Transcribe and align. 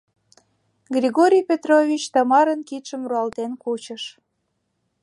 Григорий 0.95 1.43
Петрович 1.49 2.03
Тамаран 2.13 2.61
кидшым 2.69 3.01
руалтен 3.09 3.51
кучыш. 3.63 4.03